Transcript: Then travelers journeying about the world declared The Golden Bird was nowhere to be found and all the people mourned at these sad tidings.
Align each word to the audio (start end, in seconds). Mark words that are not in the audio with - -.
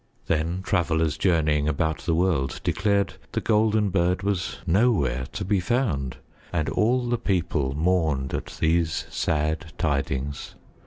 Then 0.25 0.63
travelers 0.63 1.15
journeying 1.15 1.67
about 1.67 1.99
the 1.99 2.15
world 2.15 2.59
declared 2.63 3.17
The 3.33 3.39
Golden 3.39 3.91
Bird 3.91 4.23
was 4.23 4.57
nowhere 4.65 5.27
to 5.33 5.45
be 5.45 5.59
found 5.59 6.17
and 6.51 6.69
all 6.69 7.07
the 7.07 7.19
people 7.19 7.75
mourned 7.77 8.33
at 8.33 8.57
these 8.59 9.05
sad 9.11 9.73
tidings. 9.77 10.55